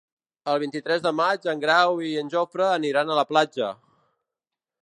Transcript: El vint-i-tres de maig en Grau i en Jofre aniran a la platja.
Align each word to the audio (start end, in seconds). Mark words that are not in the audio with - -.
El 0.53 0.55
vint-i-tres 0.63 1.03
de 1.07 1.11
maig 1.17 1.45
en 1.53 1.61
Grau 1.65 2.01
i 2.07 2.11
en 2.23 2.33
Jofre 2.37 2.73
aniran 2.79 3.13
a 3.13 3.19
la 3.23 3.29
platja. 3.35 3.73